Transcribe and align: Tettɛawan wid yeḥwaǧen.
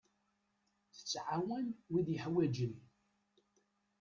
Tettɛawan 0.93 1.65
wid 1.91 2.07
yeḥwaǧen. 2.13 2.73